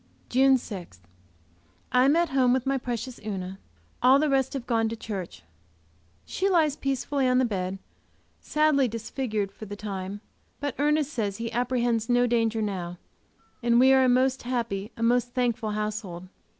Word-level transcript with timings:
JUNE 0.29 0.57
6. 0.57 0.99
I 1.91 2.05
am 2.05 2.15
at 2.15 2.29
home 2.29 2.53
with 2.53 2.65
my 2.65 2.79
precious 2.79 3.19
Una, 3.23 3.59
all 4.01 4.17
the 4.17 4.31
rest 4.31 4.53
having 4.53 4.65
gone 4.65 4.89
to 4.89 4.95
church. 4.95 5.43
She 6.25 6.49
lies 6.49 6.75
peacefully 6.75 7.27
on 7.27 7.37
the 7.37 7.45
bed, 7.45 7.77
sadly 8.39 8.87
disfigured, 8.87 9.51
for 9.51 9.65
the 9.67 9.75
time, 9.75 10.21
but 10.59 10.73
Ernest 10.79 11.13
says 11.13 11.37
he 11.37 11.51
apprehends 11.51 12.09
no 12.09 12.25
danger 12.25 12.63
now, 12.63 12.97
and 13.61 13.79
we 13.79 13.93
are 13.93 14.03
a 14.03 14.09
most 14.09 14.41
happy, 14.41 14.91
a 14.97 15.03
most 15.03 15.35
thankful 15.35 15.69
household. 15.69 16.27